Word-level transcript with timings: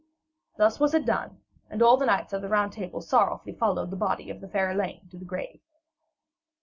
Thus 0.57 0.79
was 0.79 0.95
it 0.95 1.05
done, 1.05 1.43
and 1.69 1.79
all 1.83 1.95
the 1.95 2.07
knights 2.07 2.33
of 2.33 2.41
the 2.41 2.49
Round 2.49 2.73
Table 2.73 3.01
sorrowfully 3.01 3.53
followed 3.53 3.91
the 3.91 3.95
body 3.95 4.31
of 4.31 4.41
the 4.41 4.47
fair 4.49 4.71
Elaine 4.71 5.07
to 5.11 5.17
the 5.19 5.25
grave. 5.25 5.61